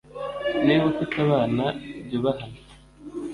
Niba 0.65 0.83
ufite 0.91 1.15
abana, 1.25 1.63
jya 2.07 2.17
ubahana, 2.19 2.59